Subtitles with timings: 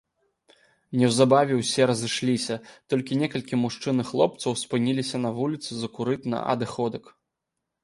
[1.01, 2.55] Неўзабаве ўсе разышліся,
[2.95, 7.03] толькі некалькі мужчын і хлопцаў спыніліся на вуліцы закурыць на адыходак.